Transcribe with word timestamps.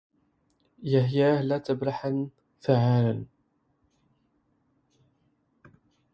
يهياه 0.83 1.41
لا 1.41 1.57
تبرحا 1.57 2.29
ثعالا 2.61 3.25